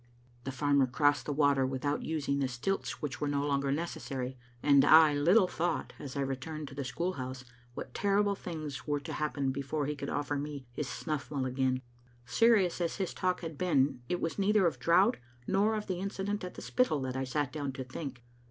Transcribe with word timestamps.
"The 0.45 0.51
farmer 0.51 0.87
crossed 0.87 1.27
the 1.27 1.31
water 1.31 1.63
without 1.63 2.01
using 2.01 2.39
the 2.39 2.47
stilts 2.47 3.03
which 3.03 3.21
were 3.21 3.27
no 3.27 3.45
longer 3.45 3.71
necessary, 3.71 4.35
and 4.63 4.83
I 4.83 5.13
little 5.13 5.47
thought, 5.47 5.93
as 5.99 6.15
I 6.17 6.21
returned 6.21 6.67
to 6.69 6.73
the 6.73 6.83
school 6.83 7.13
house, 7.13 7.45
what 7.75 7.93
terrible 7.93 8.33
things 8.33 8.87
were 8.87 8.99
to 8.99 9.13
happen 9.13 9.51
before 9.51 9.85
he 9.85 9.95
could 9.95 10.09
offer 10.09 10.37
me 10.37 10.65
his 10.71 10.89
snuff 10.89 11.29
mull 11.29 11.45
again. 11.45 11.83
Serious 12.25 12.81
as 12.81 12.95
his 12.95 13.13
talk 13.13 13.41
had 13.41 13.59
been 13.59 14.01
it 14.09 14.19
was 14.19 14.39
neither 14.39 14.65
of 14.65 14.79
drought 14.79 15.17
nor 15.45 15.75
of 15.75 15.85
the 15.85 15.99
incident 15.99 16.43
at 16.43 16.55
the 16.55 16.63
Spittal 16.63 16.99
that 17.01 17.15
I 17.15 17.23
sat 17.23 17.53
down 17.53 17.71
to 17.73 17.83
think. 17.83 18.23